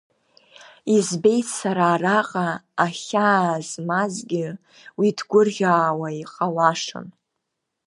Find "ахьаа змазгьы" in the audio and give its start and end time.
2.85-4.47